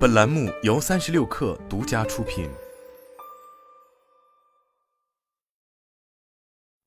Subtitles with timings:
[0.00, 2.48] 本栏目由三十六氪独家出品。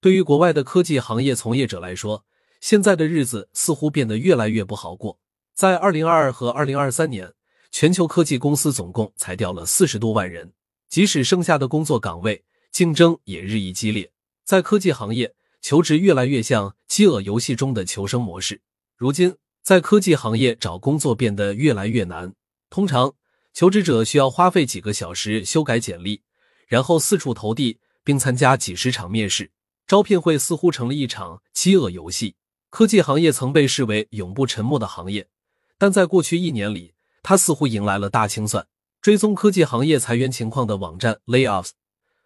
[0.00, 2.24] 对于国外的科技行业从业者来说，
[2.60, 5.20] 现在的日子似乎变得越来越不好过。
[5.54, 7.32] 在二零二二和二零二三年，
[7.70, 10.52] 全球科技公司总共裁掉了四十多万人，
[10.88, 14.10] 即使剩下的工作岗位，竞争也日益激烈。
[14.44, 18.60] 在科技行业，求职越来越像饥饿游戏中的求生模式。
[18.96, 22.34] 如今，在科技行业找工作变得越来越难。
[22.68, 23.14] 通常，
[23.52, 26.22] 求职者需要花费几个小时修改简历，
[26.66, 29.52] 然后四处投递，并参加几十场面试。
[29.86, 32.36] 招聘会似乎成了一场饥饿游戏。
[32.70, 35.28] 科技行业曾被视为永不沉没的行业，
[35.78, 38.66] 但在过去一年里，它似乎迎来了大清算。
[39.00, 41.70] 追踪科技行业裁员情况的网站 Layoffs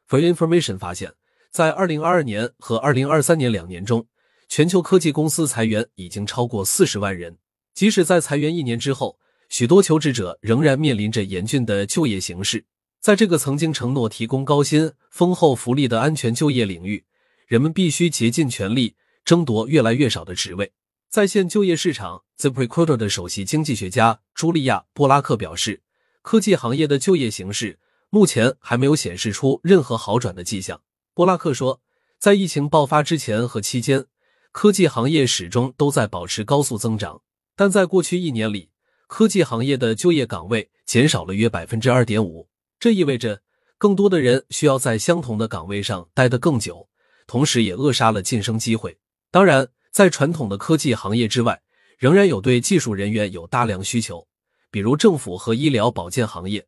[0.08, 1.12] for Information 发现，
[1.50, 4.06] 在2022年和2023年两年中，
[4.48, 7.36] 全球科技公司裁员已经超过40万人。
[7.74, 9.18] 即使在裁员一年之后，
[9.50, 12.64] 许多求职者仍然面临着严峻的就业形势。
[13.00, 17.04] 在这个曾经承诺提供高薪、丰厚福利的安全就业领域，
[17.46, 18.94] 人们必须竭尽全力
[19.24, 20.72] 争夺越来越少的职位。
[21.08, 25.82] 在线就业市场，ZipRecruiter 的首席经济学家茱莉亚·波拉克表示，
[26.22, 30.80] 科技行业的就业形势目前还没有显示出任何好转的迹象。
[31.12, 31.80] 波拉克说，
[32.20, 34.06] 在疫情爆发之前和期间，
[34.52, 37.22] 科技行业始终都在保持高速增长，
[37.56, 38.69] 但在过去一年里，
[39.10, 43.42] 科技行业的就业岗位减少了约百分之二点五，这意味着
[43.76, 46.88] 更多的人需要在相同的岗位上待得更久，
[47.26, 48.96] 同时也扼杀了晋升机会。
[49.32, 51.60] 当然，在传统的科技行业之外，
[51.98, 54.28] 仍然有对技术人员有大量需求，
[54.70, 56.64] 比如政府和医疗保健行业。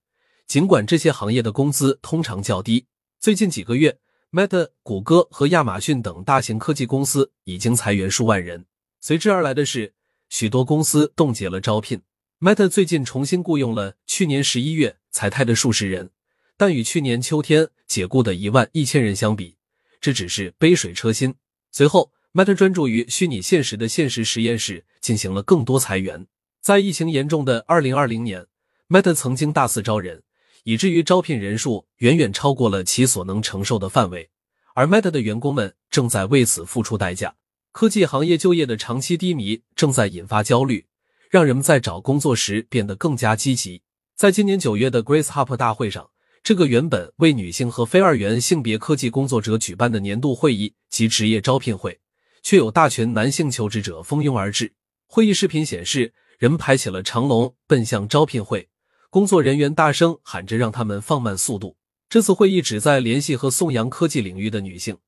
[0.49, 2.87] 尽管这些行业的工资通常较低，
[3.21, 3.97] 最近几个月
[4.33, 8.67] ，Meta、谷歌和亚马逊等大型科技公司已经裁员数万人，
[9.01, 9.95] 随之而来的是
[10.29, 12.03] 许多公司冻结了招聘。
[12.43, 16.11] Meta 最近重新雇佣了去年十一月裁汰的数十人，
[16.57, 19.55] 但与去年秋天解雇的一万一千人相比，
[20.01, 21.37] 这只是杯水车薪。
[21.71, 26.27] 随后，Meta 专注于虚拟现实的现实实验室进行了更多裁员。
[26.61, 28.45] 在疫情严重的二零二零年
[28.89, 30.25] ，Meta 曾经大肆招人，
[30.65, 34.31] 以至于招聘人数远远超过了其所能承受的范围，
[34.75, 37.37] 而 Meta 的员工们正在为此付出代价。
[37.71, 40.87] 科技行业就业的长期低迷正在引发焦虑。
[41.33, 43.81] 让人们在找工作时变得更加积极。
[44.15, 46.11] 在今年九月的 Grace Hop 大会上，
[46.43, 51.99] 这个原本为女性和非二元性别科技工作者举办的年度会议及职业招聘会，
[52.43, 54.75] 却有大群男性求职者蜂拥而至。
[55.07, 58.69] 会议视频显示，人们排起了长龙，奔向招聘会。
[59.09, 61.79] 工作人员大声喊着让他们放慢速度。
[62.11, 64.99] 这次会议旨在联系和颂扬科技领域的女性，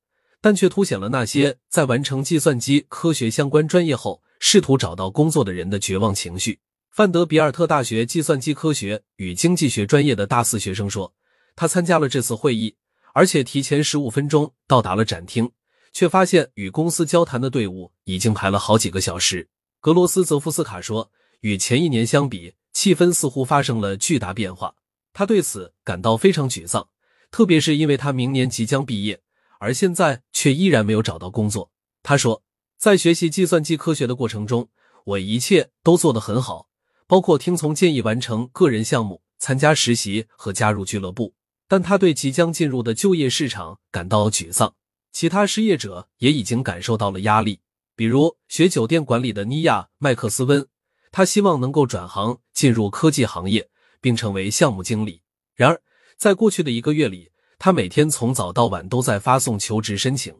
[0.41, 4.23] 但却凸显了那些在完成计算机科学相关专业后。
[4.39, 6.59] 试图找到工作的人的绝望情绪。
[6.91, 11.13] 范德比尔特大学计算机科学与经济学专业的大四学生说，
[11.53, 12.77] 他参加了这次会议，
[13.13, 15.51] 而且提前十五分钟到达了展厅，
[15.91, 19.49] 却发现与公司交谈的队伍已经排了好几个小时。
[19.81, 24.75] 格罗斯泽夫斯卡说，与前一年相比，气氛似乎发生了巨大变化。
[25.11, 26.87] 他对此感到非常沮丧，
[27.29, 29.21] 特别是因为他明年即将毕业，
[29.59, 31.71] 而现在却依然没有找到工作。
[32.01, 32.41] 他说。
[32.77, 34.69] 在学习计算机科学的过程中，
[35.05, 36.67] 我一切都做得很好，
[37.07, 41.33] 包括听从建议完成个人项目、参加实习和加入俱乐部。
[41.67, 44.75] 但他对即将进入的就业市场感到沮丧。
[45.11, 47.61] 其他失业者也已经感受到了压力，
[47.95, 50.67] 比如学酒店管理的尼亚·麦克斯温，
[51.11, 53.67] 他希望能够转行进入科技行业，
[53.99, 55.23] 并成为项目经理。
[55.55, 55.81] 然而，
[56.17, 60.35] 在过去的一个月里，他每天从早到晚都在发送求职申请。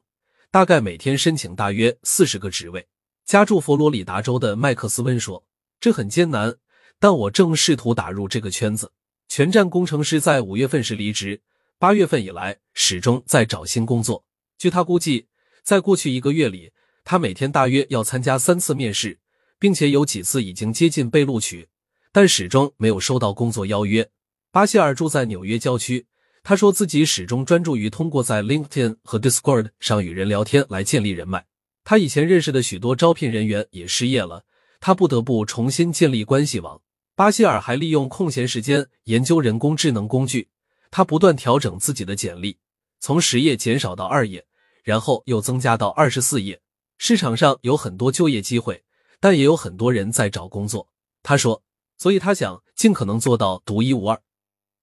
[0.52, 2.88] 大概每天申请大约四十个职位。
[3.26, 5.46] 家住佛罗里达州的麦克斯温说
[5.82, 6.56] ：“这很艰难，
[7.00, 8.92] 但我正试图打入这个圈子。”
[9.28, 11.42] 全站工程师在五月份时离职，
[11.80, 14.24] 八月份以来始终在找新工作。
[14.58, 15.28] 据他估计，
[15.64, 16.72] 在过去一个月里，
[17.04, 19.20] 他每天大约要参加三次面试，
[19.60, 21.68] 并且有几次已经接近被录取，
[22.12, 24.10] 但始终没有收到工作邀约。
[24.52, 26.06] 巴希尔住在纽约郊区。
[26.48, 31.44] 他说自己始终专注于通过在 LinkedIn 和 Discord 上与人聊天来建立人脉。
[31.84, 34.46] 他以前认识的许多招聘人员也失业了，
[34.80, 36.80] 他不得不重新建立关系网。
[37.16, 40.48] 巴希尔还利用空闲时间研究人工智能工具。
[40.92, 42.60] 他不断调整自己的简历，
[43.00, 44.46] 从十页减少到二页，
[44.84, 46.62] 然后又增加到二十四页。
[47.00, 48.84] 市场上有很多就业机会，
[49.20, 50.88] 但也有很多人在找工作。
[51.24, 51.64] 他说，
[51.98, 54.22] 所以他想尽可能做到独一无二。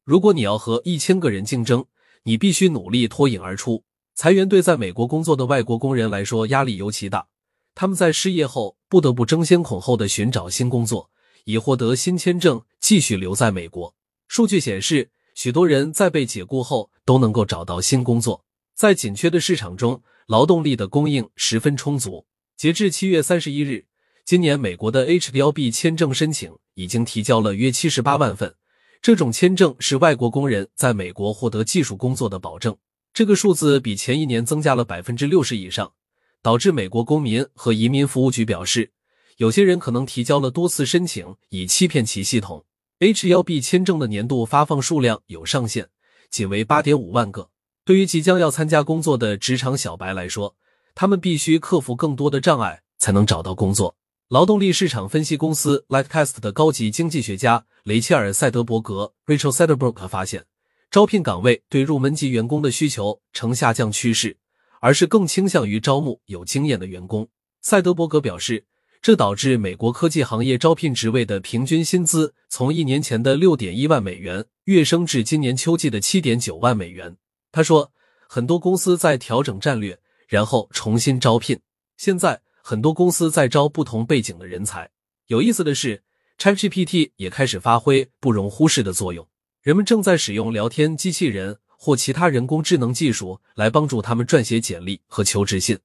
[0.04, 1.84] 如果你要和一千个人竞争，
[2.24, 3.84] 你必须努力脱颖而出。
[4.14, 7.28] 裁员对在美国工作的外国工人来说压力尤其大，
[7.74, 11.10] 他们在失业后不得不争先恐后的寻找新工作，
[11.44, 13.94] 以获得新签证，继续留在美国。
[14.26, 18.44] 数据显示，许多人在被解雇后都能够找到新工作。
[18.74, 22.26] 在紧缺的市场中，劳动力的供应十分充足。
[22.56, 23.86] 截至七月三十一日，
[24.24, 28.54] 今年美国的 H-1B 签证申请已经提交了约七十八万份。
[29.02, 32.76] 这种签证是外国工人在美国获得技术工作的保证。
[33.12, 35.92] 这个数字比前一年增加了百分之六十以上，
[36.40, 38.92] 导致美国公民和移民服务局表示，
[39.38, 42.64] 有些人可能提交了多次申请，以欺骗其系统。
[43.00, 45.88] H-1B 签证的年度发放数量有上限，
[46.30, 47.50] 仅为八点五万个。
[47.84, 50.54] 对于即将要参加工作的职场小白来说，
[50.94, 53.96] 他们必须克服更多的障碍才能找到工作。
[54.32, 60.46] 劳动力市场分析公司 Lightcast 的高级经济学家雷切尔·塞德伯格 （Rachel Sederberg） 发现，
[60.90, 64.38] 招聘岗位对入门级员工的需求呈下降趋势，
[64.80, 67.28] 而是更倾向于招募有经验的员工。
[67.60, 68.64] 塞德伯格表示。
[69.02, 77.16] 这导致美国科技行业招聘职位的平均薪资从一年前的六点一万美元跃升至今年秋季的七点九万美元。
[77.50, 77.90] 他说，
[78.28, 81.58] 很多公司在调整战略，然后重新招聘。
[81.96, 84.88] 现在，很多公司在招不同背景的人才。
[85.26, 86.02] 有意思的是
[86.38, 89.26] ，ChatGPT 也开始发挥不容忽视的作用。
[89.60, 95.78] 人们正在使用聊天机器人或其他人工智能技术来帮助他们撰写简历和求职信。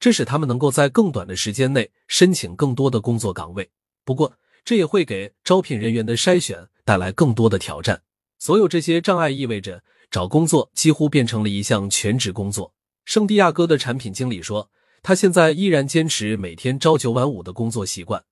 [0.00, 3.70] 这使他们能够在更短的时间内申请更多的工作岗位。
[4.04, 4.34] 不过，
[4.64, 8.02] 这也会给招聘人员的筛选带来更多的挑战。
[8.38, 12.74] 所有这些障碍意味着找工作几乎变成了一项全职工作。
[13.04, 14.70] 圣地亚哥的产品经理说，
[15.04, 18.24] 他现在依然坚持每天朝九晚五的工作习惯，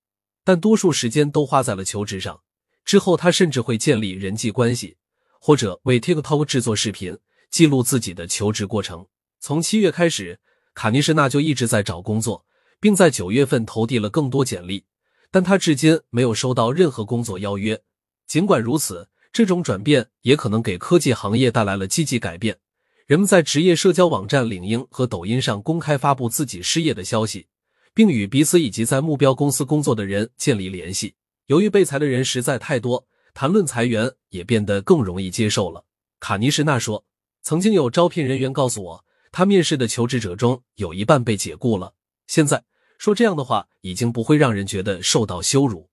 [0.43, 2.41] 但多数时间都花在了求职上。
[2.83, 4.97] 之后，他甚至会建立人际关系，
[5.39, 7.19] 或者为 TikTok 制作视频，
[7.51, 9.05] 记录自己的求职过程。
[9.39, 10.39] 从七月开始。
[10.73, 12.47] 卡尼什纳就一直在找工作，
[12.79, 14.85] 并在九月份投递了更多简历，
[15.29, 17.79] 但他至今没有收到任何工作邀约。
[18.25, 22.57] 尽管如此，这种转变也可能给科技行业带来了积极改变。
[23.05, 27.47] 人们在职业社交网站领英和抖音上公开发布自己失业的消息，
[27.93, 31.15] 并与彼此以及在目标公司工作的人建立联系。
[31.47, 35.83] 由于被裁的人实在太多，谈论裁员也变得更容易接受了。
[36.21, 37.03] 卡尼什纳说
[37.43, 39.05] ：“曾经有招聘人员告诉我。”
[39.35, 41.95] 他面试的求职者中有一半被解雇了。
[42.27, 42.63] 现在
[42.99, 45.89] 说这样的话，已经不会让人觉得受到羞辱。